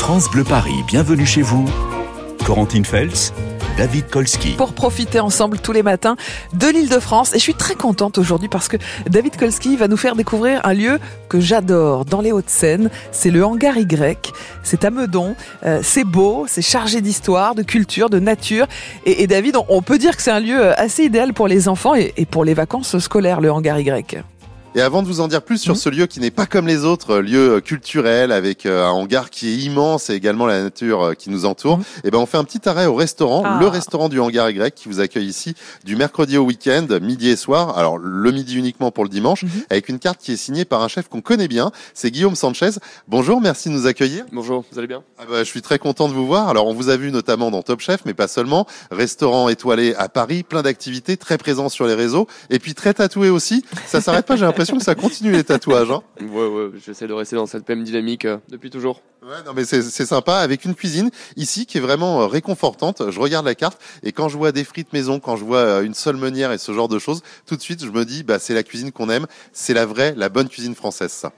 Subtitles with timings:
[0.00, 1.70] France Bleu Paris, bienvenue chez vous.
[2.46, 3.34] Corentine Feltz,
[3.76, 4.54] David Kolski.
[4.54, 6.16] Pour profiter ensemble tous les matins
[6.54, 7.32] de l'île de France.
[7.34, 8.78] Et je suis très contente aujourd'hui parce que
[9.08, 12.90] David Kolski va nous faire découvrir un lieu que j'adore dans les Hauts-de-Seine.
[13.12, 14.32] C'est le Hangar Y.
[14.62, 15.36] C'est à Meudon.
[15.64, 18.66] Euh, c'est beau, c'est chargé d'histoire, de culture, de nature.
[19.04, 22.26] Et, David, on, peut dire que c'est un lieu assez idéal pour les enfants et
[22.28, 24.24] pour les vacances scolaires, le Hangar Y.
[24.76, 25.80] Et avant de vous en dire plus sur Mhm.
[25.80, 28.90] ce lieu qui n'est pas comme les autres, euh, lieu euh, culturel avec euh, un
[28.90, 31.84] hangar qui est immense et également la nature qui nous entoure, Mhm.
[32.04, 33.58] et ben on fait un petit arrêt au restaurant, Ah.
[33.60, 37.34] le restaurant du hangar Y qui vous accueille ici du mercredi au week-end, midi et
[37.36, 37.76] soir.
[37.76, 39.50] Alors le midi uniquement pour le dimanche, Mhm.
[39.70, 42.70] avec une carte qui est signée par un chef qu'on connaît bien, c'est Guillaume Sanchez.
[43.08, 44.24] Bonjour, merci de nous accueillir.
[44.30, 45.02] Bonjour, vous allez bien?
[45.18, 46.48] Ah bah, je suis très content de vous voir.
[46.48, 48.68] Alors, on vous a vu notamment dans Top Chef, mais pas seulement.
[48.92, 53.30] Restaurant étoilé à Paris, plein d'activités, très présent sur les réseaux, et puis très tatoué
[53.30, 53.64] aussi.
[53.88, 54.36] Ça s'arrête pas.
[54.36, 55.90] J'ai l'impression que ça continue les tatouages.
[55.90, 56.02] Hein.
[56.20, 59.00] Ouais, ouais, j'essaie de rester dans cette même dynamique euh, depuis toujours.
[59.22, 63.10] Ouais, non, mais c'est sympa avec une cuisine ici qui est vraiment euh, réconfortante.
[63.10, 65.82] Je regarde la carte et quand je vois des frites maison, quand je vois euh,
[65.82, 68.38] une seule meunière et ce genre de choses, tout de suite je me dis bah
[68.38, 71.32] c'est la cuisine qu'on aime, c'est la vraie, la bonne cuisine française ça.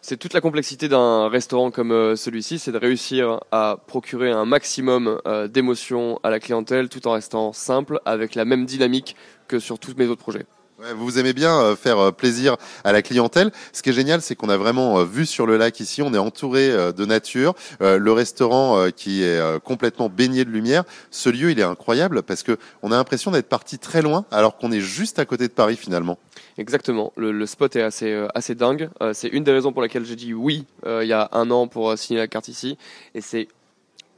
[0.00, 5.20] C'est toute la complexité d'un restaurant comme celui-ci, c'est de réussir à procurer un maximum
[5.50, 9.16] d'émotions à la clientèle tout en restant simple avec la même dynamique
[9.48, 10.46] que sur tous mes autres projets.
[10.94, 13.50] Vous aimez bien euh, faire euh, plaisir à la clientèle.
[13.72, 16.02] Ce qui est génial, c'est qu'on a vraiment euh, vue sur le lac ici.
[16.02, 17.54] On est entouré de nature.
[17.80, 20.84] Le restaurant qui est complètement baigné de lumière.
[21.10, 24.56] Ce lieu, il est incroyable parce que on a l'impression d'être parti très loin, alors
[24.56, 26.18] qu'on est juste à côté de Paris finalement.
[26.58, 28.90] Exactement, le, spot est assez, assez dingue.
[29.12, 31.96] C'est une des raisons pour laquelle j'ai dit oui il y a un an pour
[31.98, 32.78] signer la carte ici.
[33.14, 33.48] Et c'est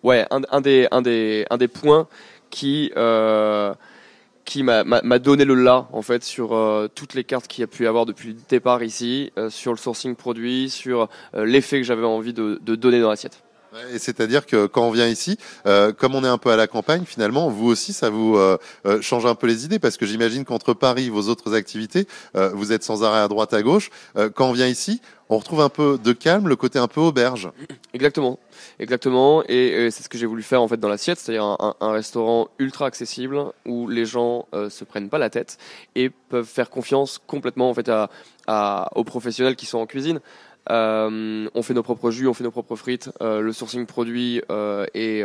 [0.03, 2.08] ouais, un, un, des, un, des, un des points
[2.50, 3.72] qui, euh,
[4.51, 7.69] qui m'a- donné le là en fait sur euh, toutes les cartes qu'il y a
[7.69, 11.87] pu avoir depuis le départ ici, euh, sur le sourcing produit, sur euh, l'effet que
[11.87, 13.45] j'avais envie de donner dans l'assiette.
[13.94, 16.66] Et c'est-à-dire que quand on vient ici, euh, comme on est un peu à la
[16.66, 20.06] campagne, finalement, vous aussi, ça vous euh, euh, change un peu les idées parce que
[20.06, 23.91] j'imagine qu'entre Paris, vos autres activités, euh, vous êtes sans arrêt à droite, à gauche.
[24.16, 27.00] Euh, quand on vient ici, on retrouve un peu de calme, le côté un peu
[27.00, 27.48] auberge.
[27.94, 28.41] Exactement,
[28.80, 29.44] exactement.
[29.48, 31.92] Et, euh, c'est ce que j'ai voulu faire en fait dans l'assiette, c'est-à-dire un- un
[31.92, 35.59] restaurant ultra accessible où les gens euh, se prennent pas la tête
[35.94, 38.10] et peuvent faire confiance complètement en fait à,
[38.48, 40.20] à- aux professionnels qui sont en cuisine.
[40.69, 43.10] Euh, on fait nos propres jus, on fait nos propres frites.
[43.22, 45.25] euh, le sourcing produit euh, est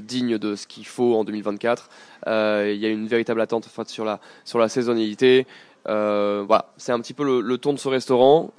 [0.00, 1.88] digne de ce qu'il faut en 2024.
[2.26, 5.46] Euh, Il y a une véritable attente en fait, sur la sur la saisonnalité.
[5.86, 8.52] Voilà, c'est un petit peu le, le ton de ce restaurant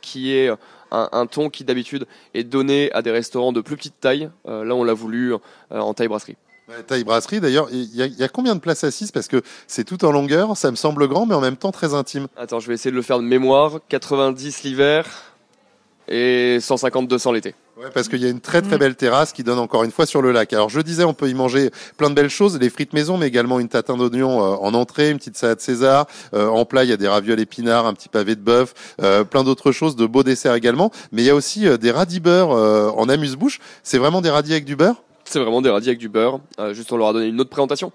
[0.00, 0.48] qui est
[0.90, 4.30] un, un ton qui d'habitude est donné à des restaurants de plus petite taille.
[4.46, 5.34] Là, on l'a voulu
[5.70, 6.36] en taille brasserie.
[6.68, 9.10] Ouais, taille brasserie, d'ailleurs, il y, y a combien de places assises?
[9.10, 11.94] Parce que c'est tout en longueur, ça me semble grand, mais en même temps très
[11.94, 12.28] intime.
[12.36, 13.80] Attends, je vais essayer de le faire de mémoire.
[13.88, 15.06] 90 l'hiver
[16.08, 17.54] et 150-200 l'été.
[17.76, 18.80] Ouais, parce qu'il y a une très très Mm.
[18.80, 20.52] belle terrasse qui donne encore une fois sur le lac.
[20.52, 23.26] Alors je disais, on peut y manger plein de belles choses, les frites maison, mais
[23.28, 26.06] également une tatin d'oignon euh, en entrée, une petite salade César.
[26.34, 29.22] Euh, en plat, il y a des ravioles épinards, un petit pavé de bœuf, euh,
[29.24, 30.90] plein d'autres choses, de beaux desserts également.
[31.12, 33.60] Mais il y a aussi euh, des radis beurre euh, en amuse-bouche.
[33.84, 35.02] C'est vraiment des radis avec du beurre?
[35.24, 36.40] C'est vraiment des radis avec du beurre.
[36.58, 37.92] Euh, juste, on leur a donné une autre présentation.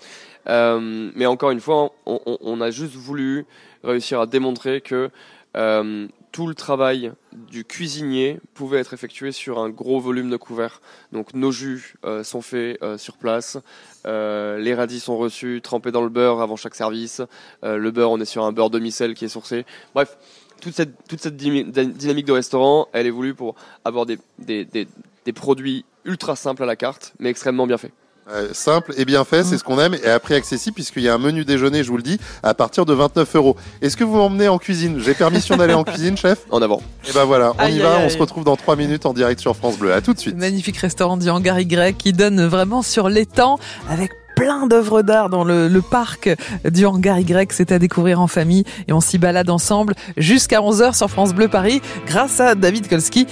[0.47, 3.46] Euh, mais encore une fois, on, on- on a juste voulu
[3.84, 5.09] réussir à démontrer que
[5.57, 10.81] euh, tout le travail du cuisinier pouvait être effectué sur un gros volume de couverts.
[11.11, 13.59] Donc nos jus euh, sont faits euh, sur place,
[14.07, 17.22] euh, les radis sont reçus, trempés dans le beurre avant chaque service.
[17.61, 19.66] Le beurre, on est sur un beurre demi-sel qui est sourcé.
[19.93, 20.17] Bref,
[20.59, 23.55] toute cette, dynamique de restaurant, elle est voulue pour
[23.85, 27.93] avoir des produits ultra simples à la carte, mais extrêmement bien faits.
[28.31, 31.09] Euh, simple et bien fait, c'est ce qu'on aime, et à prix accessible puisqu'il y
[31.09, 33.57] a un menu déjeuner, je vous le dis, à partir de 29 euros.
[33.81, 35.00] Est-ce que vous m'emmenez en cuisine?
[35.00, 36.39] J'ai permission d'aller en cuisine, chef?
[36.50, 36.81] En avant.
[37.09, 38.11] Et ben voilà, on Aïe, y va, aïe, on aïe.
[38.11, 39.94] se retrouve dans 3 minutes en direct sur France Bleu.
[39.94, 40.38] À tout de suite.
[40.38, 45.44] Magnifique restaurant du Hangar Y qui donne vraiment sur l'étang avec plein d'œuvres d'art dans
[45.44, 46.29] le, le parc
[46.66, 47.51] du Hangar Y.
[47.51, 51.50] C'est à découvrir en famille et on s'y balade ensemble jusqu'à 11h sur France Bleu
[51.50, 53.28] Paris grâce à David Kolski.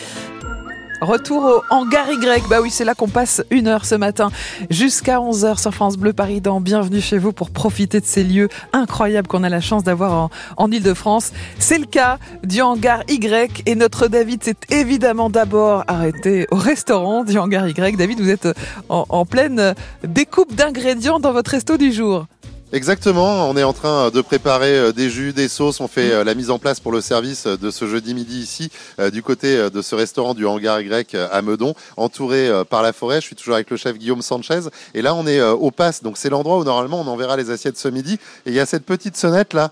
[1.02, 2.48] Retour au Hangar Y.
[2.48, 4.30] Bah oui, c'est là qu'on passe une heure ce matin
[4.70, 8.50] jusqu'à 11h sur France Bleu Paris dans Bienvenue chez vous pour profiter de ces lieux
[8.72, 11.34] incroyables qu'on a la chance d'avoir en, en Ile-de-France.
[11.58, 17.24] C'est le cas du Hangar Y et notre David s'est évidemment d'abord arrêté au restaurant
[17.24, 17.98] du Hangar Y.
[17.98, 18.48] David, vous êtes
[18.88, 19.74] en, en pleine
[20.04, 22.28] découpe d'ingrédients dans votre resto du jour.
[22.74, 26.24] Exactement, on est en train de préparer euh, des jus, des sauces, on fait euh,
[26.24, 28.72] la mise en place pour le service euh, de ce jeudi midi ici,
[29.12, 33.20] du côté de ce restaurant du Hangar euh, à Meudon, entouré par la forêt.
[33.20, 34.62] Je suis toujours avec le chef Guillaume Sanchez,
[34.94, 37.78] et là on est au Pass, donc c'est l'endroit où normalement on enverra les assiettes
[37.78, 38.14] ce midi,
[38.46, 39.72] et il y a cette petite sonnette là.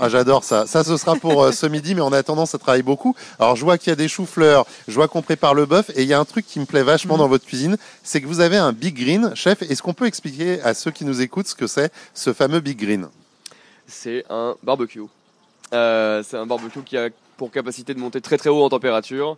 [0.00, 0.66] Ah, j'adore ça.
[0.66, 3.14] Ça, ce sera pour euh, ce midi, mais en attendant, ça travaille beaucoup.
[3.38, 6.02] Alors, je vois qu'il y a des choux-fleurs, je vois qu'on prépare le bœuf, et
[6.02, 7.20] il y a un truc qui me plaît vachement Mhm.
[7.20, 9.62] dans votre cuisine, c'est que vous avez un Big Green, chef.
[9.62, 12.76] Est-ce qu'on peut expliquer à ceux qui nous écoutent ce que c'est, ce fameux Big
[12.78, 13.08] Green?
[13.86, 15.02] C'est un barbecue.
[15.72, 19.36] Euh, c'est un barbecue qui a pour capacité de monter très très haut en température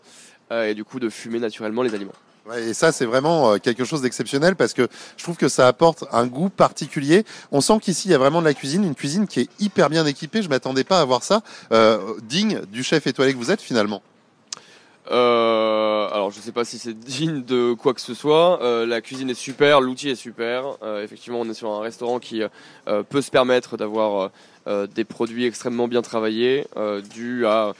[0.52, 2.12] euh, et du coup de fumer naturellement les aliments.
[2.54, 6.04] Et ça, c'est vraiment euh, quelque chose d'exceptionnel parce que je trouve que ça apporte
[6.12, 7.25] un goût particulier.
[7.50, 9.90] On sent qu'ici, il y a vraiment de la cuisine, une cuisine qui est hyper
[9.90, 10.43] bien équipée.
[10.43, 14.02] Je m'attendais pas à voir ça, euh, digne du chef étoilé que vous êtes finalement.
[15.08, 18.58] Euh, alors je sais pas si c'est digne de quoi que ce soit.
[18.87, 20.76] La cuisine est super, l'outil est super.
[21.02, 22.42] Effectivement, on est sur un restaurant qui
[23.08, 24.31] peut se permettre d'avoir
[24.66, 26.66] des produits extrêmement bien travaillés,
[27.14, 27.75] dû à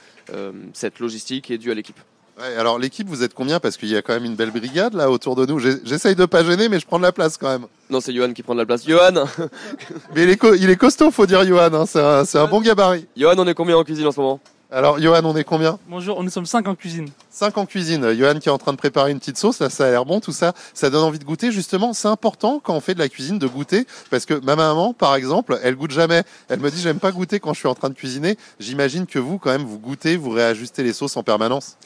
[0.71, 1.99] cette logistique et dû à l'équipe.
[2.39, 3.59] Ouais, alors l'équipe, vous êtes combien?
[3.59, 5.59] Parce qu'il y a quand même une belle brigade là autour de nous.
[5.59, 7.65] J'essaye de pas gêner, mais je prends de la place quand même.
[7.89, 8.85] Non, c'est Johan qui prend de la place.
[8.87, 9.25] Johan,
[10.15, 11.73] Mais il est, co- il est costaud, faut dire Johan.
[11.73, 13.07] Hein, c'est un, c'est un bon gabarit.
[13.17, 14.39] Johan, on est combien en cuisine en ce moment?
[14.69, 15.79] Alors Johan, on est combien?
[15.87, 17.07] Bonjour, nous sommes cinq en cuisine.
[17.31, 18.13] 5 en cuisine.
[18.13, 20.19] Johan qui est en train de préparer une petite sauce, là ça a l'air bon,
[20.19, 21.51] tout ça, ça donne envie de goûter.
[21.53, 24.93] Justement, c'est important quand on fait de la cuisine de goûter, parce que ma maman,
[24.93, 26.23] par exemple, elle goûte jamais.
[26.49, 28.37] Elle me dit j'aime pas goûter quand je suis en train de cuisiner.
[28.59, 31.77] J'imagine que vous, quand même, vous goûtez, vous réajustez les sauces en permanence.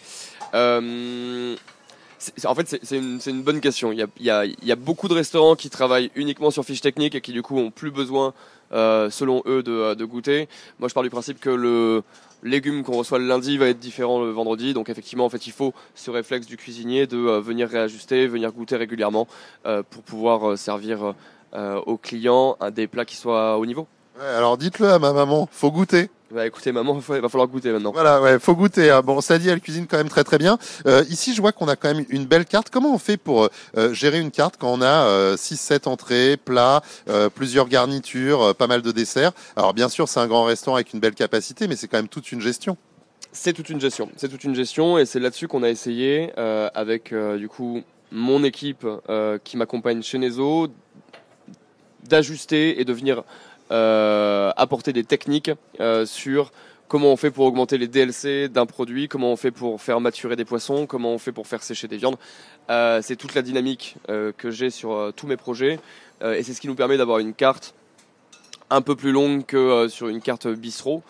[0.54, 1.56] Euh,
[2.46, 3.92] en fait, c'est- une, bonne question.
[3.92, 7.42] Il y, a, beaucoup de restaurants qui travaillent uniquement sur fiches techniques et qui du
[7.42, 8.34] coup ont plus besoin,
[8.74, 10.48] euh, selon eux, de, goûter.
[10.80, 12.04] Moi, je pars du principe que le
[12.44, 14.74] légume qu'on reçoit le lundi va être différent le vendredi.
[14.74, 18.52] Donc effectivement, en fait, il faut ce réflexe du cuisinier de euh, venir réajuster, venir
[18.52, 19.28] goûter régulièrement
[19.90, 21.14] pour pouvoir servir
[21.54, 23.88] aux clients des plats qui soient au niveau.
[24.20, 26.10] Alors dites-le à ma maman, faut goûter.
[26.34, 27.92] Bah écoutez, maman, il va falloir goûter maintenant.
[27.92, 28.90] Voilà, ouais, faut goûter.
[28.90, 29.02] hein.
[29.02, 30.58] Bon, dit, elle cuisine quand même très très bien.
[30.88, 32.70] Euh, ici, je vois qu'on a quand même une belle carte.
[32.70, 37.30] Comment on fait pour euh, gérer une carte quand on a 6-7 entrées, plats, euh,
[37.30, 39.34] plusieurs garnitures, euh, pas mal de desserts?
[39.58, 42.08] Alors bien sûr, c'est un grand restaurant avec une belle capacité, mais c'est quand même
[42.08, 42.78] toute une gestion.
[43.34, 44.10] C'est toute une gestion.
[44.16, 47.82] C'est toute une gestion et c'est là-dessus qu'on a essayé euh, avec euh, du coup
[48.12, 50.68] mon équipe euh, qui m'accompagne chez Nezo
[52.04, 53.22] d'ajuster et de venir euh,
[53.72, 56.52] apporter des techniques euh, sur
[56.92, 60.36] comment on fait pour augmenter les DLC d'un produit, comment on fait pour faire maturer
[60.36, 62.18] des poissons, comment on fait pour faire sécher des viandes.
[62.70, 65.80] Euh, c'est toute la dynamique euh, que j'ai sur euh, tous mes projets
[66.22, 67.76] euh, et c'est ce qui nous permet d'avoir une carte
[68.70, 71.02] un peu plus longue que euh, sur une carte bistrot.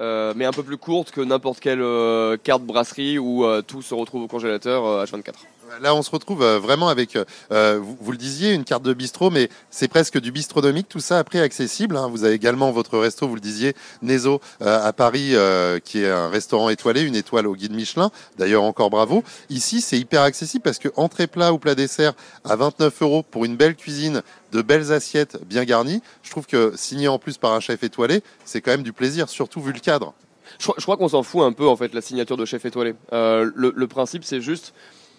[0.00, 3.82] Euh, mais un peu plus courte que n'importe quelle euh, carte brasserie où euh, tout
[3.82, 5.34] se retrouve au congélateur euh, H24.
[5.80, 7.16] Là, on se retrouve euh, vraiment avec,
[7.52, 11.00] euh, vous, vous le disiez, une carte de bistrot, mais c'est presque du bistronomique, tout
[11.00, 11.96] ça après accessible.
[11.96, 12.08] hein.
[12.08, 16.10] Vous avez également votre resto, vous le disiez, Nezo euh, à Paris, euh, qui est
[16.10, 18.10] un restaurant étoilé, une étoile au guide Michelin.
[18.38, 19.22] D'ailleurs, encore bravo.
[19.50, 23.44] Ici, c'est hyper accessible parce que entrée plat ou plat dessert à 29 euros pour
[23.44, 24.22] une belle cuisine,
[24.52, 26.02] de belles assiettes bien garnies.
[26.22, 29.28] Je trouve que signé en plus par un chef étoilé, c'est quand même du plaisir,
[29.28, 30.14] surtout vu le cadre.
[30.58, 32.64] Je, crois- je crois qu'on s'en fout un peu en fait la signature de chef
[32.64, 32.94] étoilé.
[33.12, 34.72] Euh, le, le principe c'est juste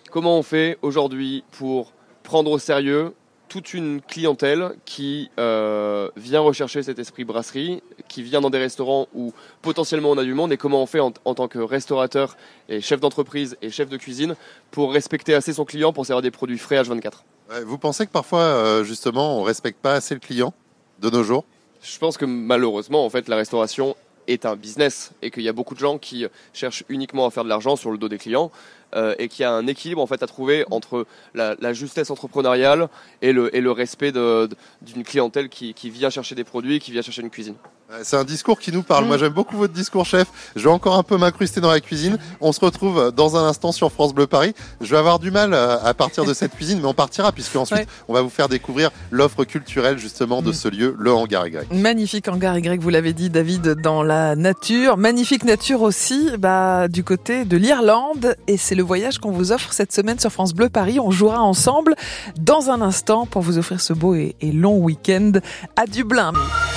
[0.09, 3.13] comment on fait aujourd'hui pour prendre au sérieux
[3.47, 9.07] toute une clientèle qui euh, vient rechercher cet esprit brasserie, qui vient dans des restaurants
[9.15, 9.33] où
[9.63, 12.37] potentiellement on a du monde, et comment on fait en, en tant que restaurateur
[12.69, 14.35] et chef d'entreprise et chef de cuisine
[14.69, 17.23] pour respecter assez son client pour servir des produits frais H24.
[17.49, 20.53] Ouais, Vous pensez que parfois, euh, justement, on respecte pas assez le client
[20.99, 21.43] de nos jours?
[21.81, 23.95] Je pense que malheureusement, en fait, la restauration
[24.31, 27.43] est un business et qu'il y a beaucoup de gens qui cherchent uniquement à faire
[27.43, 28.51] de l'argent sur le dos des clients
[28.95, 32.89] euh, et qu'il y a un équilibre en fait à trouver entre la, justesse entrepreneuriale
[33.21, 37.01] et le, et le respect d'une clientèle qui, qui vient chercher des produits, qui vient
[37.01, 37.55] chercher une cuisine.
[38.03, 39.05] C'est un discours qui nous parle.
[39.05, 39.07] Mm.
[39.07, 40.27] Moi, j'aime beaucoup votre discours, chef.
[40.55, 42.19] Je vais encore un peu m'incruster dans la cuisine.
[42.39, 44.53] On se retrouve dans un instant sur France Bleu Paris.
[44.79, 47.55] Je vais avoir du mal euh, à partir de cette cuisine, mais on partira puisque
[47.55, 47.87] ensuite, Ouais.
[48.07, 50.53] on va vous faire découvrir l'offre culturelle justement de Mm.
[50.53, 51.73] ce lieu, le hangar Y.
[51.73, 54.95] Magnifique hangar Y, vous l'avez dit, David, dans la nature.
[54.97, 58.35] Magnifique nature aussi, bah, du côté de l'Irlande.
[58.47, 60.99] Et c'est le voyage qu'on vous offre cette semaine sur France Bleu Paris.
[60.99, 61.95] On jouera ensemble
[62.39, 65.31] dans un instant pour vous offrir ce beau et, et long week-end
[65.75, 66.33] à Dublin.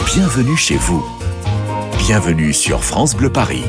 [0.06, 1.01] Bienvenue chez vous.
[2.04, 3.62] Bienvenue sur France Bleu Paris.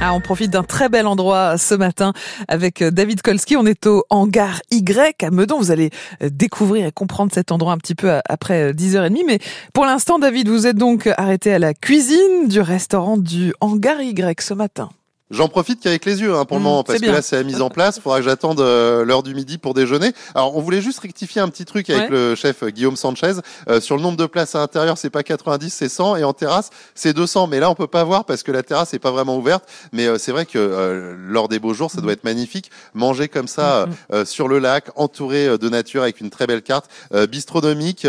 [0.00, 2.14] Ah, on profite d'un très bel endroit ce matin
[2.48, 3.56] avec euh, David Kolski.
[3.56, 5.58] On est au hangar Y à Meudon.
[5.58, 5.90] Vous allez
[6.20, 9.22] euh, découvrir et comprendre cet endroit un petit peu euh, après 10h30.
[9.24, 9.38] Mais
[9.72, 14.42] pour l'instant, David, vous êtes donc arrêté à la cuisine du restaurant du hangar Y
[14.42, 14.90] ce matin.
[15.32, 17.42] J'en profite qu'avec les yeux hein, pour le Mm, moment parce que là c'est la
[17.42, 17.96] mise en place.
[17.96, 20.12] Il faudra que j'attende euh, l'heure du midi pour déjeuner.
[20.36, 22.08] Alors on voulait juste rectifier un petit truc avec Ouais.
[22.10, 23.32] le chef euh, Guillaume Sanchez
[23.68, 24.96] Euh, sur le nombre de places à l'intérieur.
[24.98, 27.48] C'est pas 90, c'est 100 et en terrasse c'est 200.
[27.48, 29.64] Mais là on peut pas voir parce que la terrasse est pas vraiment ouverte.
[29.92, 32.70] Mais euh, c'est vrai que euh, lors des beaux jours ça doit être magnifique.
[32.94, 36.46] Manger comme ça Mm, euh, euh, sur le lac, entouré de nature avec une très
[36.46, 38.06] belle carte euh, bistronomique.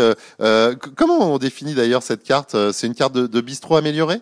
[0.96, 4.20] comment on définit d'ailleurs cette carte C'est une carte de, de bistrot améliorée?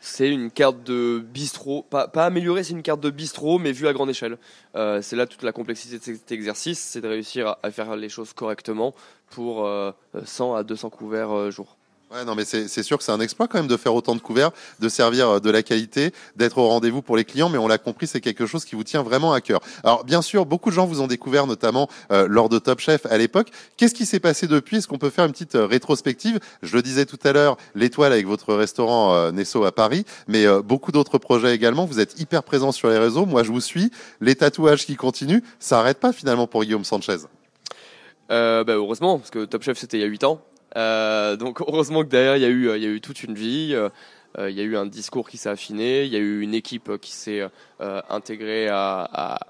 [0.00, 3.92] C'est une carte de bistrot, pas, améliorée, c'est une carte de bistrot, mais vue à
[3.92, 4.38] grande échelle.
[4.74, 8.08] Euh, c'est là toute la complexité de cet exercice, c'est de réussir à, faire les
[8.08, 8.94] choses correctement
[9.30, 9.68] pour
[10.24, 11.76] 100 à 200 couverts jour.
[12.12, 14.20] Ouais, non, mais c'est sûr que c'est un exploit quand même de faire autant de
[14.20, 14.50] couverts,
[14.80, 17.78] de servir euh, de la qualité, d'être au rendez-vous pour les clients, mais on l'a
[17.78, 19.60] compris, c'est quelque chose qui vous tient vraiment à cœur.
[19.84, 23.06] Alors, bien sûr, beaucoup de gens vous ont découvert, notamment euh, lors de Top Chef
[23.06, 23.50] à l'époque.
[23.76, 24.78] Qu'est-ce qui s'est passé depuis?
[24.78, 26.40] Est-ce qu'on peut faire une petite euh, rétrospective?
[26.64, 30.90] Je le disais tout à l'heure, l'étoile avec votre restaurant Nesso à Paris, mais beaucoup
[30.90, 31.84] d'autres projets également.
[31.84, 33.24] Vous êtes hyper présent sur les réseaux.
[33.24, 33.92] Moi, je vous suis.
[34.20, 37.18] Les tatouages qui continuent, ça arrête pas finalement pour Guillaume Sanchez?
[38.28, 40.40] bah, heureusement, parce que Top Chef c'était il y a 8 ans.
[40.76, 43.34] Euh, donc heureusement que derrière il y a eu il y a eu toute une
[43.34, 43.74] vie.
[44.38, 46.54] Euh, il y a eu un discours qui s'est affiné, il y a eu une
[46.54, 47.42] équipe qui s'est
[47.80, 49.40] euh, intégrée à,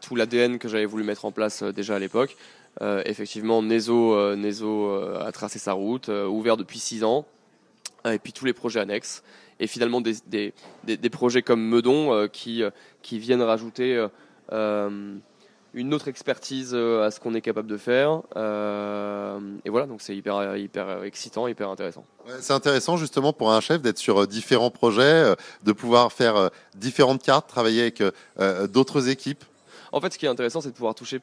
[0.00, 2.36] tout l'ADN que j'avais voulu mettre en place déjà à l'époque.
[2.80, 7.26] effectivement, Nezo, a tracé sa route, ouvert depuis six ans,
[8.08, 9.24] et puis tous les projets annexes,
[9.58, 10.52] et finalement des,
[11.10, 12.62] projets comme Meudon qui
[13.10, 14.06] viennent rajouter
[15.74, 18.22] une autre expertise euh, à ce qu'on est capable de faire.
[18.36, 22.04] Euh, et voilà, donc c'est hyper, hyper excitant, hyper intéressant.
[22.40, 25.34] c'est intéressant justement pour un chef d'être sur euh, différents projets,
[25.64, 28.02] de pouvoir faire différentes cartes, travailler avec
[28.70, 29.44] d'autres équipes.
[29.92, 31.20] En fait, ce qui est intéressant, c'est de pouvoir toucher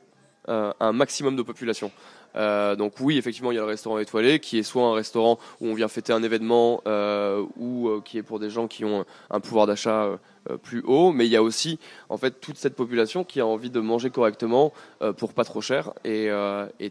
[0.47, 1.91] un maximum de population.
[2.35, 5.39] Euh, donc oui, effectivement, il y a le restaurant étoilé, qui est soit un restaurant
[5.61, 8.85] où on vient fêter un événement, euh, ou euh, qui est pour des gens qui
[8.85, 10.09] ont un pouvoir d'achat
[10.61, 13.71] plus haut, mais il y a aussi en fait toute cette population qui a envie
[13.71, 14.73] de manger correctement
[15.17, 15.91] pour pas trop cher.
[16.03, 16.29] Et,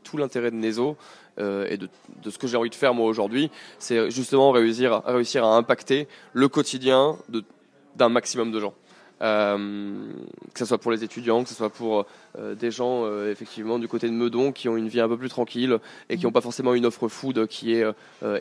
[0.03, 0.97] tout l'intérêt de Nezo
[1.39, 1.89] et de,
[2.29, 6.49] ce que j'ai envie de faire moi aujourd'hui, c'est justement réussir, réussir à impacter le
[6.49, 7.17] quotidien
[7.95, 8.75] d'un maximum de gens.
[9.23, 10.09] Euh,
[10.53, 12.05] que ce soit pour les étudiants, que ce soit pour
[12.37, 15.17] euh, des gens euh, effectivement du côté de Meudon qui ont une vie un peu
[15.17, 15.79] plus tranquille
[16.11, 17.85] et qui n'ont pas forcément une offre food qui est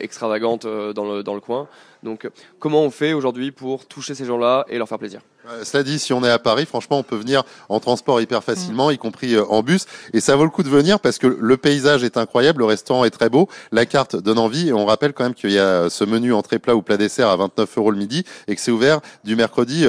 [0.00, 1.68] extravagante dans le, dans le coin.
[2.04, 5.20] Donc comment on fait aujourd'hui pour toucher ces gens-là et leur faire plaisir
[5.62, 8.90] cela dit, si on est à Paris, franchement, on peut venir en transport hyper facilement,
[8.90, 9.84] y compris en bus,
[10.14, 13.04] et ça vaut le coup de venir parce que le paysage est incroyable, le restaurant
[13.04, 15.90] est très beau, la carte donne envie, et on rappelle quand même qu'il y a
[15.90, 18.70] ce menu entrée plat ou plat dessert à 29 euros le midi, et que c'est
[18.70, 19.84] ouvert du mercredi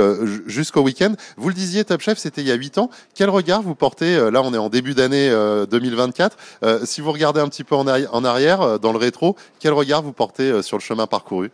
[0.45, 1.13] jusqu'au week-end.
[1.38, 2.89] Vous le disiez, Top Chef, c'était il y a 8 ans.
[3.13, 5.29] Quel regard vous portez euh, Là, on est en début d'année
[5.69, 6.38] 2024.
[6.63, 10.01] Euh, euh, si vous regardez un petit peu en, arrière, dans le rétro, quel regard
[10.01, 11.51] vous portez sur le chemin parcouru?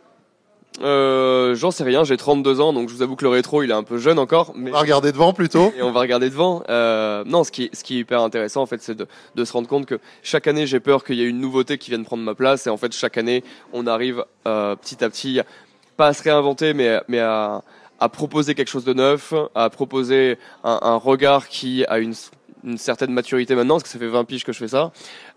[0.80, 3.74] J'en sais rien, j'ai 32 ans, donc je vous avoue que le rétro, il est
[3.74, 4.52] un peu jeune encore.
[4.56, 4.70] Mais...
[4.70, 5.72] On va regarder devant plutôt.
[5.76, 6.62] Et on va regarder devant.
[6.68, 9.52] non, ce qui, est, ce qui est hyper intéressant, en fait, c'est de, de, se
[9.52, 12.22] rendre compte que chaque année, j'ai peur qu'il y ait une nouveauté qui vienne prendre
[12.22, 12.66] ma place.
[12.66, 15.40] Et en fait, chaque année, on arrive petit à petit,
[15.96, 17.62] pas à se réinventer, mais, mais à,
[18.02, 22.14] à proposer quelque chose de neuf, à proposer un, un regard qui a une,
[22.64, 24.90] une, certaine maturité maintenant, parce que ça fait 20 piges que je fais ça,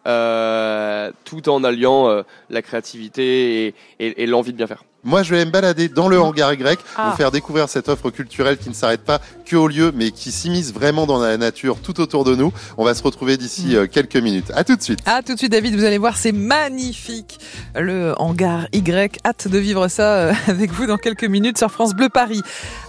[0.08, 4.84] euh, tout en alliant euh, la créativité et, et, et l'envie de bien faire.
[5.06, 7.12] Moi, je vais me balader dans le hangar Y, ah.
[7.12, 10.32] vous faire découvrir cette offre culturelle qui ne s'arrête pas que au lieu, mais qui
[10.32, 12.52] s'immisce vraiment dans la nature tout autour de nous.
[12.76, 13.76] On va se retrouver d'ici mm.
[13.76, 14.52] euh, quelques minutes.
[14.56, 15.00] À tout de suite.
[15.06, 15.76] À tout de suite, David.
[15.76, 17.40] Vous allez voir, c'est magnifique.
[17.76, 19.20] Le hangar Y.
[19.24, 22.42] Hâte de vivre ça euh, avec vous dans quelques minutes sur France Bleu Paris.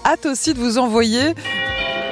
[0.07, 1.35] Hâte aussi de vous envoyer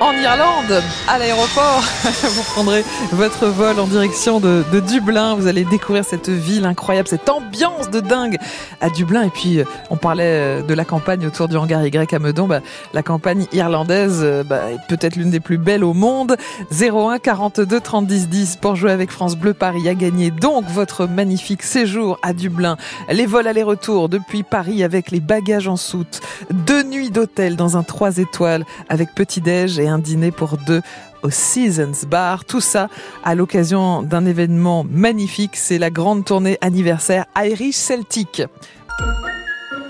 [0.05, 1.83] en Irlande, à l'aéroport.
[2.05, 5.35] Vous prendrez votre vol en direction de, Dublin.
[5.35, 8.37] Vous allez découvrir cette ville incroyable, cette ambiance de dingue
[8.83, 9.23] à Dublin.
[9.23, 12.47] Et puis, euh, on parlait euh, de la campagne autour du hangar Y à Meudon.
[12.47, 12.61] Bah,
[12.93, 16.37] la campagne irlandaise euh, bah, est peut-être l'une des plus belles au monde.
[16.71, 21.07] 01 42 30 10 10 pour jouer avec France Bleu Paris à gagner donc votre
[21.07, 22.77] magnifique séjour à Dublin.
[23.09, 26.21] Les vols aller-retour depuis Paris avec les bagages en soute.
[26.51, 30.81] Deux nuits d'hôtel dans un 3 étoiles avec petit-déj un dîner pour deux
[31.23, 32.45] au Seasons Bar.
[32.45, 32.89] Tout ça
[33.25, 35.57] à l'occasion d'un événement magnifique.
[35.57, 38.43] C'est la grande tournée anniversaire Irish Celtic.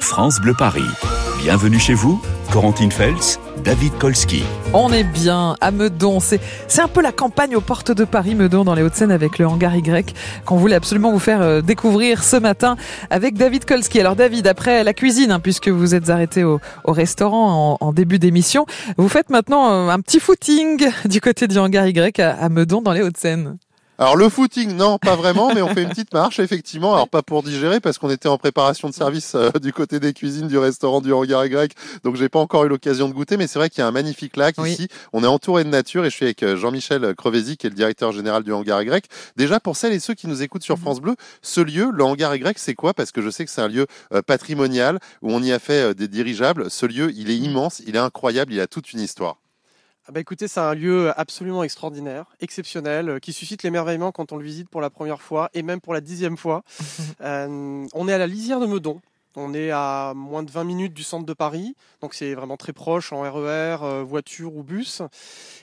[0.00, 0.84] France Bleu Paris.
[1.44, 4.42] Bienvenue chez vous, Corentine Feltz, David Kolski.
[4.72, 6.18] On est bien à Meudon.
[6.18, 9.38] C'est, c'est un peu la campagne aux portes de Paris, Meudon, dans les Hauts-de-Seine, avec
[9.38, 10.14] le hangar Y,
[10.46, 12.78] qu'on voulait absolument vous faire euh, découvrir ce matin
[13.10, 14.00] avec David Kolski.
[14.00, 18.64] Alors, David, après la cuisine, hein, puisque vous êtes arrêté au, restaurant en, début d'émission,
[18.96, 22.80] vous faites maintenant euh, un petit footing du côté du hangar Y à, à Meudon,
[22.80, 23.58] dans les Hauts-de-Seine.
[23.96, 26.94] Alors le footing, non, pas vraiment, mais on fait une petite marche, effectivement.
[26.94, 30.12] Alors pas pour digérer, parce qu'on était en préparation de service euh, du côté des
[30.12, 33.46] cuisines du restaurant du Hangar Y, donc j'ai pas encore eu l'occasion de goûter, mais
[33.46, 34.88] c'est vrai qu'il y a un magnifique lac ici.
[35.12, 37.76] On est entouré de nature et je suis avec euh, Jean-Michel Crevézy, qui est le
[37.76, 39.06] directeur général du Hangar Y.
[39.36, 40.82] Déjà pour celles et ceux qui nous écoutent sur mhm.
[40.82, 42.94] France Bleu, ce lieu, le Hangar Y, c'est quoi?
[42.94, 45.94] Parce que je sais que c'est un lieu euh, patrimonial où on y a fait
[45.94, 46.68] des dirigeables.
[46.68, 47.44] Ce lieu, il est mhm.
[47.44, 49.36] immense, il est incroyable, il a toute une histoire.
[50.06, 54.36] Ah bah écoutez, c'est un lieu absolument extraordinaire, exceptionnel, euh, qui suscite l'émerveillement quand on
[54.36, 56.62] le visite pour la première fois et même pour la dixième fois.
[57.20, 59.00] Euh, on est à la lisière de Meudon.
[59.36, 62.72] On est à moins de 20 minutes du centre de Paris, donc c'est vraiment très
[62.72, 65.00] proche en RER, euh, voiture ou bus.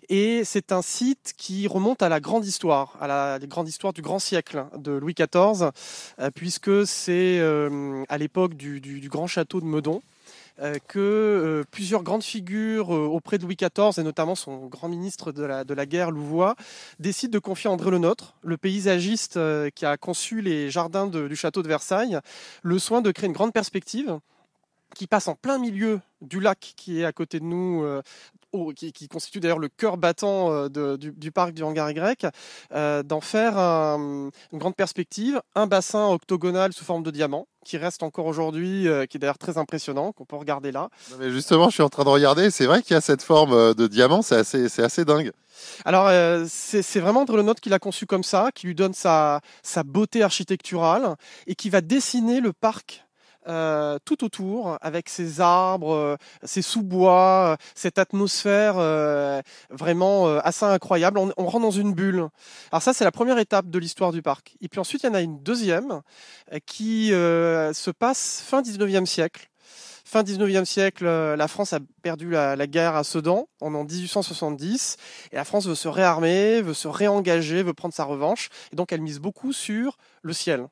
[0.10, 4.02] Et c'est un site qui remonte à la grande histoire, à la, grande histoire du
[4.02, 5.70] grand siècle de Louis XIV,
[6.20, 7.40] euh, puisque c'est
[8.10, 10.02] à l'époque du, du, grand château de Meudon
[10.88, 15.32] que euh, plusieurs grandes figures euh, auprès de Louis XIV, et notamment son grand ministre
[15.32, 16.56] de la guerre, Louvois,
[17.00, 19.40] décident de confier à André Le Nôtre, le paysagiste
[19.76, 22.20] qui a conçu les jardins du château de Versailles,
[22.62, 24.20] le soin de créer une grande perspective
[24.96, 27.86] qui passe en plein milieu du lac qui est à côté de nous,
[28.76, 32.28] qui, constitue d'ailleurs le cœur battant du, parc du hangar Y,
[33.04, 38.26] d'en faire une grande perspective, un bassin octogonal sous forme de diamant, qui reste encore
[38.26, 40.90] aujourd'hui, euh, qui est d'ailleurs très impressionnant, qu'on peut regarder là.
[41.20, 43.54] mais justement, je suis en train de regarder, c'est vrai qu'il y a cette forme
[43.54, 45.32] euh, de diamant, c'est assez, c'est assez dingue.
[45.86, 49.42] Alors, euh, c'est vraiment le Note qui l'a conçu comme ça, qui lui donne sa,
[49.62, 51.16] sa beauté architecturale
[51.46, 53.06] et qui va dessiner le parc
[53.48, 58.76] euh, tout autour, avec ces arbres, ces euh, sous-bois, euh, cette atmosphère
[59.70, 61.18] vraiment assez incroyable.
[61.18, 62.28] On, on, rentre dans une bulle.
[62.72, 64.56] Alors ça, c'est la première étape de l'histoire du parc.
[64.62, 66.02] Et puis ensuite, il y en a une deuxième
[66.66, 69.48] qui se passe fin 19e siècle.
[70.06, 74.98] Fin 19e siècle, la France a perdu la, la guerre à Sedan en 1870
[75.32, 78.92] et la France veut se réarmer, veut se réengager, veut prendre sa revanche et donc
[78.92, 80.68] elle mise beaucoup sur le ciel.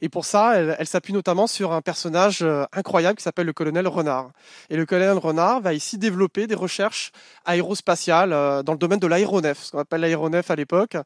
[0.00, 3.86] Et pour ça, elle, s'appuie notamment sur un personnage euh, incroyable qui s'appelle le colonel
[3.88, 4.30] Renard.
[4.68, 7.10] Et le colonel Renard va ici développer des recherches
[7.44, 10.96] aérospatiales euh, dans le domaine de l'aéronef, ce qu'on appelle l'aéronef à l'époque.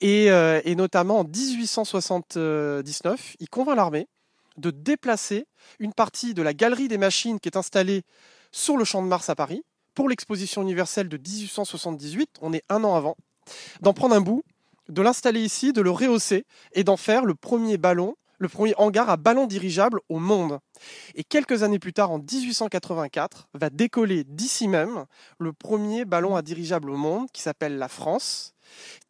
[0.00, 4.08] Et, euh, et notamment en 1879, il convainc l'armée
[4.56, 5.46] de déplacer
[5.78, 8.02] une partie de la galerie des machines qui est installée
[8.52, 9.64] sur le champ de Mars à Paris
[9.96, 13.16] pour l'exposition universelle de 1878, on est un an avant,
[13.80, 14.44] d'en prendre un bout
[14.88, 19.08] de l'installer ici, de le rehausser et d'en faire le premier ballon, le premier hangar
[19.08, 20.58] à ballon dirigeable au monde.
[21.14, 25.06] Et quelques années plus tard, en 1884, va décoller d'ici même
[25.38, 28.55] le premier ballon à dirigeable au monde qui s'appelle la France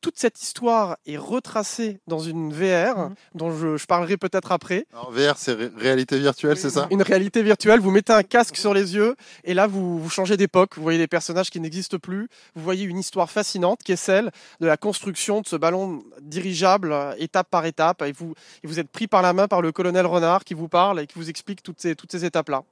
[0.01, 3.15] toute cette histoire est retracée dans une VR mhm.
[3.35, 4.87] dont je, parlerai peut-être après.
[4.93, 6.87] Alors, VR, c'est réalité virtuelle, c'est ça?
[6.91, 7.81] Une réalité virtuelle.
[7.81, 10.77] Vous mettez un casque sur les yeux et là, vous, vous changez d'époque.
[10.77, 12.29] Vous voyez des personnages qui n'existent plus.
[12.55, 16.95] Vous voyez une histoire fascinante qui est celle de la construction de ce ballon dirigeable
[17.19, 18.03] étape par étape.
[18.03, 20.69] Et vous, et vous êtes pris par la main par le colonel Renard qui vous
[20.69, 22.63] parle et qui vous explique toutes ces, toutes ces étapes-là.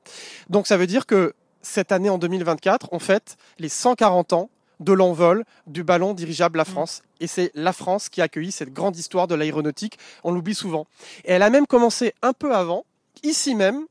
[0.51, 4.93] Donc ça veut dire que cette année en 2024, on fête les 140 ans de
[4.93, 7.03] l'envol du ballon dirigeable La France.
[7.21, 9.99] Et c'est la France qui a accueilli cette grande histoire de l'aéronautique.
[10.25, 10.87] On l'oublie souvent.
[11.25, 12.85] Et elle a même commencé un peu avant,
[13.23, 13.87] ici même,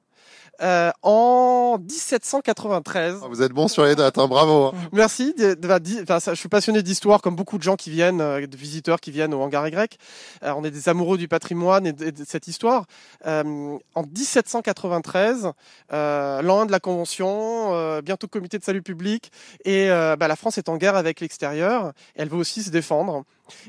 [0.62, 3.22] euh, en 1793.
[3.24, 4.68] Ah, vous êtes bon sur les dates, hein, bravo.
[4.68, 4.74] Hein.
[4.92, 5.34] Merci.
[5.38, 9.34] je suis passionné d'histoire, comme beaucoup de gens qui viennent, euh, de visiteurs qui viennent
[9.34, 9.98] au hangar Y.
[10.44, 12.86] Euh, on est des amoureux du patrimoine et de, cette histoire.
[13.26, 15.52] en 1793,
[15.92, 19.32] l'an 1 de la Convention, bientôt comité de salut public,
[19.66, 21.94] et bah, la France est en guerre avec l'extérieur.
[22.16, 23.24] Elle veut aussi se défendre.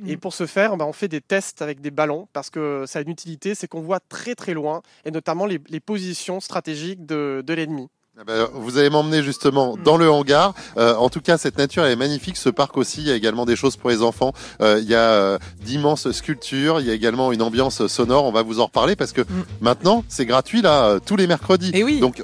[0.06, 0.20] Et mm.
[0.20, 3.02] pour ce faire, bah, on fait des tests avec des ballons parce que ça a
[3.02, 7.88] une utilité, c'est qu'on voit très très loin et notamment les, positions stratégiques de l'ennemi.
[8.16, 10.54] Ah ben, vous allez m'emmener justement dans le hangar.
[10.76, 12.36] Euh, en tout cas, cette nature est magnifique.
[12.36, 14.32] Ce parc aussi, il y a également des choses pour les enfants.
[14.60, 16.78] Euh, il y a euh, d'immenses sculptures.
[16.78, 18.24] Il y a également une ambiance sonore.
[18.24, 19.44] On va vous en reparler parce que mm.
[19.62, 21.70] maintenant, c'est gratuit là tous les mercredis.
[21.70, 21.98] Et eh oui.
[21.98, 22.22] Donc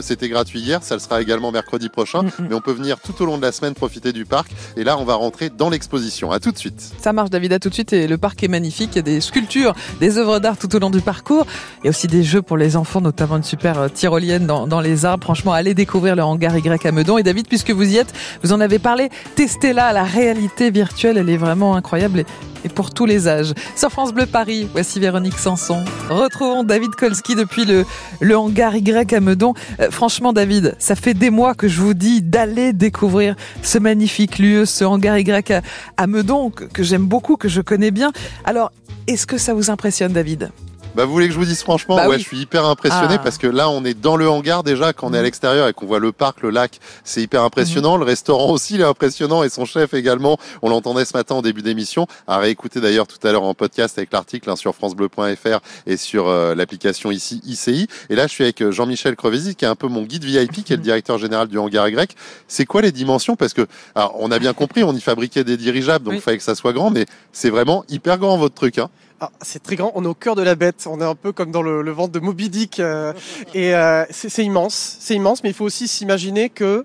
[0.00, 2.22] c'était gratuit hier, ça le sera également mercredi prochain.
[2.22, 2.46] Mm, mm.
[2.48, 4.52] Mais on peut venir tout au long de la semaine profiter du parc.
[4.76, 6.30] Et là, on va rentrer dans l'exposition.
[6.30, 6.92] À tout de suite.
[7.00, 7.52] Ça marche, David.
[7.52, 7.92] À tout de suite.
[7.92, 8.90] Et le parc est magnifique.
[8.92, 11.46] Il y a des sculptures, des œuvres d'art tout au long du parcours.
[11.80, 14.80] Il y a aussi des jeux pour les enfants, notamment une super tyrolienne dans, dans
[14.80, 17.16] les arbres franchement, allez découvrir le hangar Y à Meudon.
[17.16, 21.30] Et David, puisque vous y êtes, vous en avez parlé, testez-la, la réalité virtuelle, elle
[21.30, 22.26] est vraiment incroyable.
[22.66, 23.54] Et pour tous les âges.
[23.74, 25.82] Sur France Bleu Paris, voici Véronique Sanson.
[26.10, 27.86] Retrouvons David Kolski depuis le,
[28.20, 29.54] le hangar Y à Meudon.
[29.80, 34.38] Euh, franchement, David, ça fait des mois que je vous dis d'aller découvrir ce magnifique
[34.38, 35.62] lieu, ce hangar Y
[35.96, 38.12] à, Meudon, que j'aime beaucoup, que je connais bien.
[38.44, 38.70] Alors,
[39.06, 40.50] est-ce que ça vous impressionne, David?
[40.94, 43.18] Bah, vous voulez que je vous dise franchement, bah ouais, je suis hyper impressionné ah.
[43.18, 45.72] parce que là, on est dans le hangar déjà, quand on est à l'extérieur et
[45.72, 47.94] qu'on voit le parc, le lac, c'est hyper impressionnant.
[47.94, 48.00] Mhm.
[48.00, 50.38] Le restaurant aussi, il est impressionnant et son chef également.
[50.60, 52.06] On l'entendait ce matin en début d'émission.
[52.26, 56.28] À réécouter d'ailleurs tout à l'heure en podcast avec l'article hein, sur francebleu.fr et sur
[56.28, 57.86] euh, l'application ici ICI.
[58.10, 60.64] Et là, je suis avec euh, Jean-Michel Crevesi, qui est un peu mon guide VIP,
[60.64, 60.84] qui est le mhm.
[60.84, 62.14] directeur général du hangar Y.
[62.48, 63.36] C'est quoi les dimensions?
[63.36, 66.38] Parce que, alors, on a bien compris, on y fabriquait des dirigeables, donc il fallait
[66.38, 68.78] que ça soit grand, mais c'est vraiment hyper grand votre truc.
[68.78, 68.90] Hein.
[69.24, 69.92] Ah, c'est très grand.
[69.94, 70.84] On est au cœur de la bête.
[70.90, 72.80] On est un peu comme dans le, ventre de Moby Dick.
[72.80, 73.12] Euh,
[73.54, 74.96] et euh, c'est immense.
[74.98, 76.84] C'est immense, mais il faut aussi s'imaginer que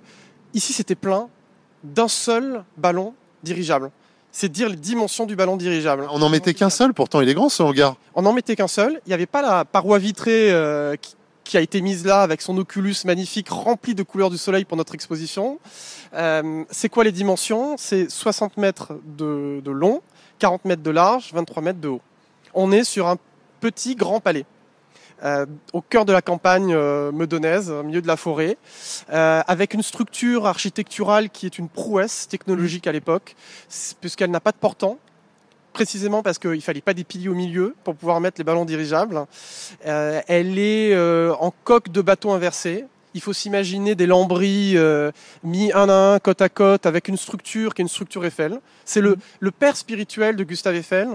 [0.54, 1.30] ici c'était plein
[1.84, 3.89] d'un seul ballon dirigeable.
[4.32, 6.08] C'est dire les dimensions du ballon dirigeable.
[6.12, 6.93] On n'en mettait qu'un seul.
[6.93, 7.95] Pourtant, il est grand ce hangar.
[8.13, 9.02] On n'en mettait qu'un seul.
[9.08, 10.95] Il n'y avait pas la paroi vitrée euh,
[11.43, 14.78] qui a été mise là avec son Oculus magnifique rempli de couleurs du soleil pour
[14.78, 15.58] notre exposition.
[16.69, 17.78] C'est quoi les dimensions?
[17.80, 20.04] C'est 60 mètres de, de long,
[20.38, 22.02] 40 mètres de large, 23 mètres de haut.
[22.59, 23.17] On est sur un
[23.59, 24.45] petit grand palais.
[25.23, 28.57] Euh, au cœur de la campagne euh, meudonnaise, au milieu de la forêt,
[29.13, 33.35] euh, avec une structure architecturale qui est une prouesse technologique à l'époque,
[34.01, 34.97] puisqu'elle n'a pas de portant,
[35.71, 39.27] précisément parce qu'il fallait pas des piliers au milieu pour pouvoir mettre les ballons dirigeables.
[39.85, 40.97] Euh, elle est
[41.39, 42.85] en coque de bateau inversé.
[43.13, 44.75] Il faut s'imaginer des lambris
[45.43, 48.59] mis un à un, côte à côte, avec une structure qui est une structure Eiffel.
[48.83, 51.09] C'est le, le père spirituel de Gustave Eiffel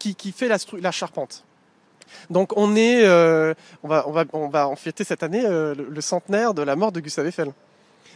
[0.00, 1.44] qui, fait la, charpente.
[2.28, 5.74] Donc on est, euh, on va, on va, on va en fêter cette année euh,
[5.74, 7.52] le, centenaire de la mort de Gustave Eiffel.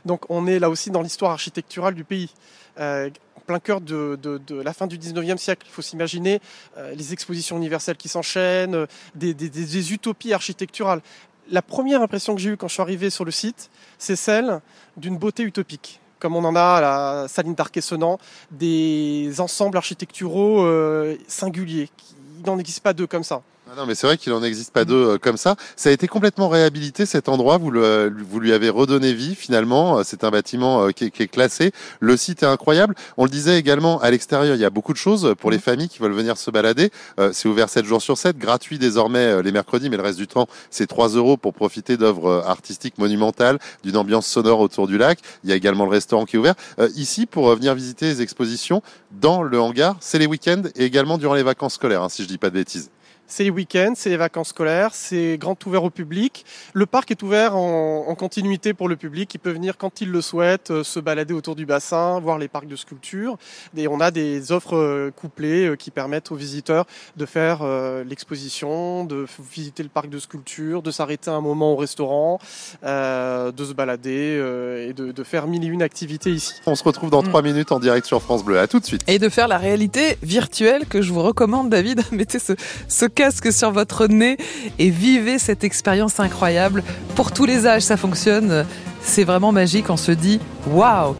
[0.04, 2.30] Donc on est là aussi dans l'histoire architecturale du pays.
[2.78, 4.18] Euh, en plein cœur de,
[4.50, 5.66] la fin du 19e siècle.
[5.68, 6.40] Il faut s'imaginer
[6.76, 11.02] euh, les expositions universelles qui s'enchaînent, euh, des, des utopies architecturales.
[11.50, 14.60] La première impression que j'ai eue quand je suis arrivé sur le site, c'est celle
[14.96, 16.00] d'une beauté utopique.
[16.18, 18.18] Comme on en a à la Saline d'Arc-et-Senans,
[18.50, 21.90] des ensembles architecturaux euh, singuliers.
[22.38, 23.42] Il n'en existe pas deux comme ça.
[23.76, 25.56] Ah non, mais c'est vrai qu'il en existe pas deux euh, comme ça.
[25.74, 27.58] Ça a été complètement réhabilité cet endroit.
[27.58, 29.98] Vous, le, vous lui avez redonné vie finalement.
[29.98, 31.72] Euh, C'est un bâtiment euh, qui est, qui est classé.
[31.98, 32.94] Le site est incroyable.
[33.16, 34.54] On le disait également à l'extérieur.
[34.54, 36.90] Il y a beaucoup de choses pour les familles qui veulent venir se balader.
[37.18, 40.18] Euh, c'est ouvert 7 jours sur 7, gratuit désormais euh, les mercredis, mais le reste
[40.18, 44.86] du temps c'est 3 euros pour profiter d'œuvres euh, artistiques monumentales, d'une ambiance sonore autour
[44.86, 45.18] du lac.
[45.42, 46.54] Il y a également le restaurant qui est ouvert.
[46.78, 48.82] Euh, ici, pour euh, venir visiter les expositions
[49.20, 52.28] dans le hangar, c'est les week-ends et également durant les vacances scolaires, hein, si je
[52.28, 52.90] dis pas de bêtises.
[53.26, 56.44] C'est les week-ends, c'est les vacances scolaires, c'est grand ouvert au public.
[56.72, 59.32] Le parc est ouvert en, en continuité pour le public.
[59.34, 62.48] Il peut venir quand il le souhaite, euh, se balader autour du bassin, voir les
[62.48, 63.36] parcs de sculpture.
[63.76, 68.04] Et on a des offres euh, couplées euh, qui permettent aux visiteurs de faire euh,
[68.04, 72.38] l'exposition, de visiter le parc de sculpture, de s'arrêter un moment au restaurant,
[72.84, 76.54] euh, de se balader euh, et de, de faire mille et une activités ici.
[76.66, 77.22] On se retrouve dans.
[77.24, 78.58] 3 minutes en direct sur France Bleu.
[78.58, 79.02] À tout de suite.
[79.06, 82.02] Et de faire la réalité virtuelle que je vous recommande, David.
[82.12, 82.52] Mettez ce,
[82.86, 84.36] ce casque sur votre nez
[84.78, 86.82] et vivez cette expérience incroyable.
[87.14, 88.66] Pour tous les âges, ça fonctionne.
[89.00, 89.90] C'est vraiment magique.
[89.90, 91.16] On se dit waouh.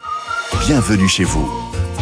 [0.67, 1.49] Bienvenue chez vous.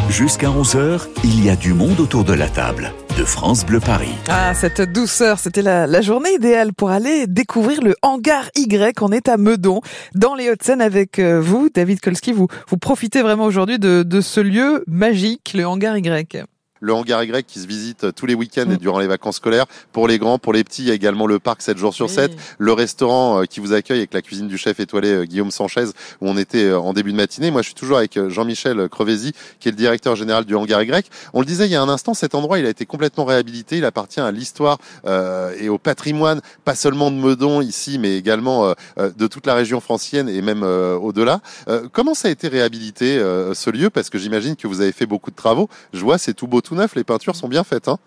[0.08, 4.14] Jusqu'à 11h, il y a du monde autour de la table de France Bleu Paris.
[4.28, 9.00] Ah, cette douceur, c'était la, la journée idéale pour aller découvrir le hangar Y.
[9.02, 9.80] On est à Meudon,
[10.14, 12.32] dans les Hauts-de-Seine avec euh, vous, David Kolski.
[12.32, 16.44] Vous, vous profitez vraiment aujourd'hui de, de ce lieu magique, le hangar Y.
[16.82, 18.72] Le hangar Y qui se visite tous les week-ends Mm.
[18.72, 19.66] et durant les vacances scolaires.
[19.92, 22.10] Pour les grands, pour les petits, il y a également le parc 7 jours sur
[22.10, 22.32] 7.
[22.58, 25.86] Le restaurant euh, qui vous accueille avec la cuisine du chef étoilé euh, Guillaume Sanchez
[26.20, 27.50] où on était euh, en début de matinée.
[27.50, 31.08] Moi, je suis toujours avec Jean-Michel Crevézy qui est le directeur général du hangar Y.
[31.32, 33.78] On le disait il y a un instant, cet endroit, il a été complètement réhabilité.
[33.78, 38.66] Il appartient à l'histoire euh, et au patrimoine, pas seulement de Meudon ici, mais également
[38.98, 41.40] euh, de toute la région francienne et même euh, au-delà.
[41.68, 43.90] Euh, comment ça a été réhabilité euh, ce lieu?
[43.90, 45.68] Parce que j'imagine que vous avez fait beaucoup de travaux.
[45.92, 46.94] Je vois, c'est tout beau, tout neuf.
[46.94, 47.88] Les peintures sont bien faites.
[47.88, 47.98] Hein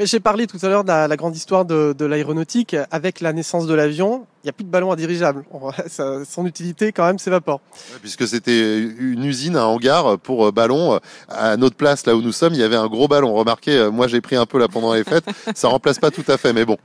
[0.00, 2.74] j'ai parlé tout à l'heure de la, la grande histoire de, de l'aéronautique.
[2.90, 5.44] Avec la naissance de l'avion, il n'y a plus de ballon à dirigeable.
[5.86, 7.60] Ça- son utilité, quand même, s'évapore.
[7.92, 10.98] Ouais, Puisque c'était une usine, un hangar pour euh, ballons.
[11.28, 13.32] À notre place, là où nous sommes, il y avait un gros ballon.
[13.34, 15.24] Remarquez, euh, moi j'ai pris un peu là pendant les fêtes.
[15.54, 16.76] Ça remplace pas tout à fait, mais bon.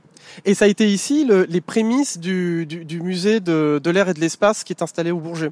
[0.44, 4.08] Et ça a été ici le- les prémices du, du- du musée de, de l'air
[4.08, 5.50] et de l'espace qui est installé au Bourget.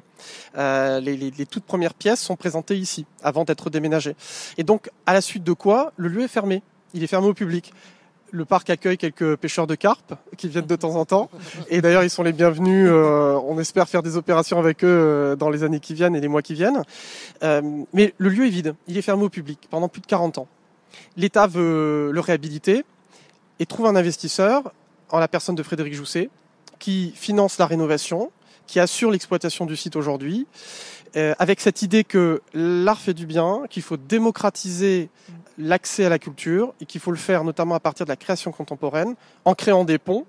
[0.57, 4.15] Euh, les, les- les toutes premières pièces sont présentées ici, avant d'être déménagées.
[4.57, 6.63] Et donc, à la suite de quoi, le lieu est fermé.
[6.93, 7.73] Il est fermé au public.
[8.31, 11.29] Le parc accueille quelques pêcheurs de carpe qui viennent de temps en temps.
[11.69, 12.87] Et d'ailleurs, ils sont les bienvenus.
[12.89, 16.21] euh, on espère faire des opérations avec eux euh, dans les années qui viennent et
[16.21, 16.83] les mois qui viennent.
[17.43, 17.61] Euh,
[17.93, 18.75] mais le lieu est vide.
[18.87, 20.47] Il est fermé au public pendant plus de 40 ans.
[21.17, 22.85] L'État veut le réhabiliter
[23.59, 24.71] et trouve un investisseur
[25.09, 26.29] en la personne de Frédéric Jousset
[26.77, 28.31] qui finance la rénovation,
[28.67, 30.47] qui assure l'exploitation du site aujourd'hui,
[31.15, 35.09] euh, avec cette idée que l'art fait du bien, qu'il faut démocratiser
[35.57, 38.51] l'accès à la culture et qu'il faut le faire notamment à partir de la création
[38.51, 40.25] contemporaine, en créant des ponts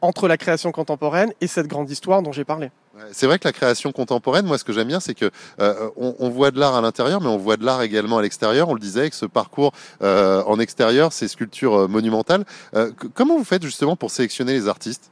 [0.00, 2.70] entre la création contemporaine et cette grande histoire dont j'ai parlé.
[3.12, 6.14] C'est vrai que la création contemporaine, moi, ce que j'aime bien, c'est que euh, on,
[6.18, 8.70] on voit de l'art à l'intérieur, mais on voit de l'art également à l'extérieur.
[8.70, 12.46] On le disait avec ce parcours euh, en extérieur, ces sculptures euh, monumentales.
[12.74, 15.10] Euh, comment vous faites justement pour sélectionner les artistes?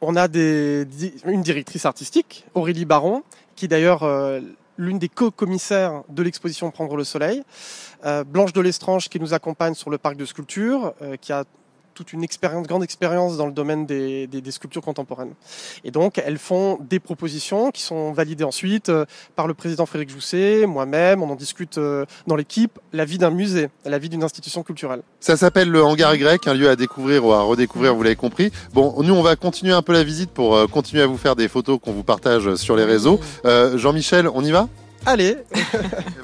[0.00, 0.84] On a des,
[1.24, 3.22] une directrice artistique, Aurélie Baron,
[3.62, 4.40] qui est d'ailleurs euh,
[4.76, 7.44] l'une des co-commissaires de l'exposition Prendre le Soleil.
[8.04, 11.44] Euh, Blanche de l'Estrange qui nous accompagne sur le parc de sculpture, euh, qui a
[11.94, 15.34] toute une expérience, grande expérience dans le domaine des, des, des, sculptures contemporaines.
[15.84, 19.04] Et donc, elles font des propositions qui sont validées ensuite euh,
[19.36, 21.22] par le président Frédéric Jousset, moi-même.
[21.22, 22.78] On en discute euh, dans l'équipe.
[22.92, 25.02] La vie d'un musée, la vie d'une institution culturelle.
[25.20, 28.50] Ça s'appelle le Hangar Y, un lieu à découvrir ou à redécouvrir, vous l'avez compris.
[28.72, 31.36] Bon, nous, on va continuer un peu la visite pour euh, continuer à vous faire
[31.36, 33.20] des photos qu'on vous partage sur les réseaux.
[33.44, 34.68] Euh, Jean-Michel, on y va?
[35.06, 35.36] Allez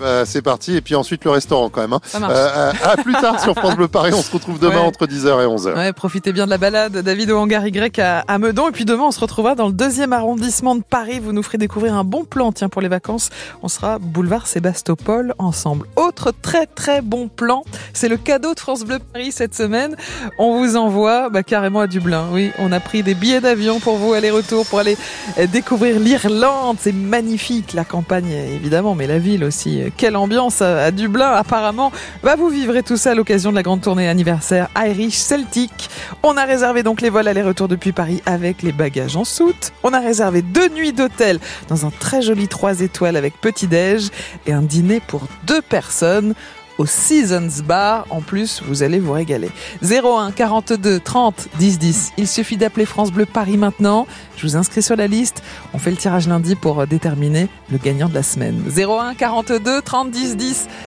[0.01, 1.93] bah, C'est parti, et puis ensuite le restaurant quand même.
[1.93, 2.01] Hein.
[2.05, 2.33] Ça marche.
[2.37, 4.87] Euh, à plus tard sur France Bleu Paris, on se retrouve demain Ouais.
[4.87, 5.75] entre 10h et 11h.
[5.75, 8.69] Ouais, profitez bien de la balade, David au hangar Y à, à Meudon.
[8.69, 11.19] Et puis demain, on se retrouvera dans le deuxième arrondissement de Paris.
[11.19, 13.31] Vous nous ferez découvrir un bon plan, tiens, pour les vacances.
[13.63, 15.87] On sera boulevard Sébastopol ensemble.
[15.97, 19.97] Autre très très bon plan, c'est le cadeau de France Bleu Paris cette semaine.
[20.39, 22.27] On vous envoie bah, carrément à Dublin.
[22.33, 24.97] Oui, on a pris des billets d'avion pour vous aller-retour, pour aller
[25.39, 26.77] euh, découvrir l'Irlande.
[26.81, 29.81] C'est magnifique, la campagne évidemment, mais la ville aussi.
[29.97, 31.93] Quelle ambiance à à Dublin apparemment.
[32.23, 35.91] Bah, vous vivrez tout ça à l'occasion de la grande tournée anniversaire Irish Celtic.
[36.23, 39.73] On a réservé donc les vols aller-retour depuis Paris avec les bagages en soute.
[39.83, 44.09] On a réservé deux nuits d'hôtel dans un très joli 3 étoiles avec petit-déj
[44.47, 46.35] et un dîner pour deux personnes
[46.79, 48.07] au Seasons Bar.
[48.11, 49.51] En plus, vous allez vous régaler.
[49.83, 52.13] 01 42 30 10 10.
[52.17, 54.07] Il suffit d'appeler France Bleu Paris maintenant.
[54.37, 55.43] Je vous inscris sur la liste.
[55.75, 58.63] On fait le tirage lundi pour euh, déterminer le gagnant de la semaine.
[58.77, 60.69] 01 42 30 10 10.